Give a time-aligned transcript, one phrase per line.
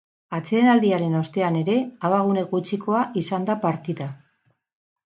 [0.35, 1.75] Atsedenaldiaren ostean ere
[2.11, 4.11] abagune gutxikoa izan da partida.